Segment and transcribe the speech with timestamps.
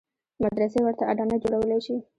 [0.43, 1.95] مدرسې ورته اډانه جوړولای شي.